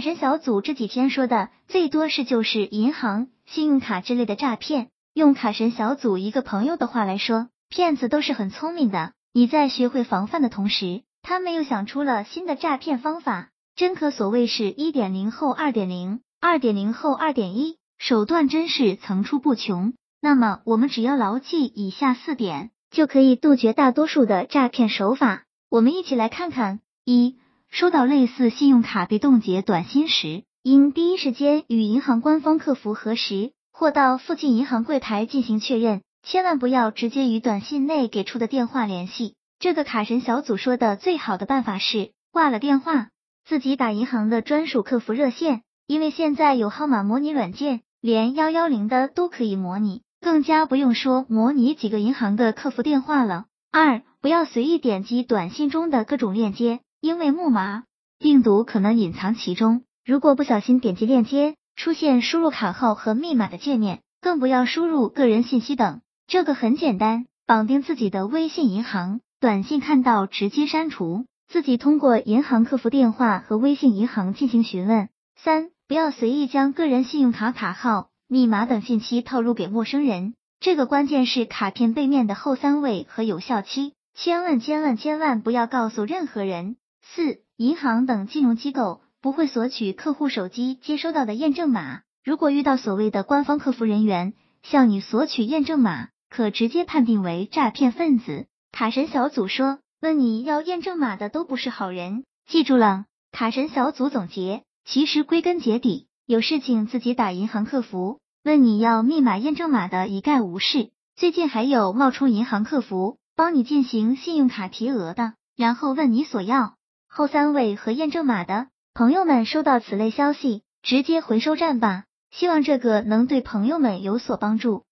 [0.00, 4.88] 神小组这几天说的最多是就是银行、信用卡之类的诈骗。
[5.14, 9.12] 用卡神小组一个朋友的话来说，骗子都是很聪明的。
[9.32, 19.92] 你在学会防范的同时，他们又想出了新的诈骗方法，真可所谓是一点零后二点零，二点零后二点一，手段真是层出不穷。
[20.20, 25.44] 那么我们只要牢记以下四点，就可以杜绝大多数的诈骗手法。
[25.68, 27.38] 我们一起来看看：一、
[27.70, 36.02] 收到类似信用卡被冻结短信时，应第一时间与银行官方客服核实，或到附近银行柜台进行确认。
[36.22, 39.36] 千万不要直接与短信内给出的电话联系。
[39.58, 43.08] 这个卡神小组说的最好的办法是挂了电话，
[43.46, 53.46] 自己打银行的专属客服热线，因为现在有号码模拟软件，连幺幺零的都可以模拟，更加不用说模拟几个银行的客服电话了。
[53.70, 57.84] 二，不要随意点击短信中的各种链接，因为木马
[58.18, 59.84] 病毒可能隐藏其中。
[60.04, 66.02] 如果不小心点击链接，出现输入卡号和密码的界面，更不要输入个人信息等。
[66.26, 75.08] 这个很简单，绑定自己的微信银行，短信看到直接删除，自己通过银行客服电话和微信银行进行询问。
[75.36, 86.76] 三，不要随意将个人信用卡卡号、密码等信息透露给陌生人，这个关键是卡片背面的后三位和有效期，千万千万千万不要告诉任何人。
[87.02, 98.46] 四，银行等金融机构不会索取客户手机接收到的验证码，如果遇到所谓的官方客服人员向你索取验证码，可直接判定为诈骗分子。
[98.72, 103.06] 卡神小组说，问你要验证码的都不是好人，记住了。
[103.32, 110.90] 卡神小组总结，其实归根结底，有事情自己打银行客服，问你要密码验证码的一概无视。
[111.16, 116.74] 最近还有冒充银行客服，帮你进行信用卡提额的，然后问你索要
[117.12, 118.68] 后三位和验证码的。
[118.94, 122.04] 朋友们收到此类消息，直接回收站吧。
[122.30, 124.84] 希望这个能对朋友们有所帮助。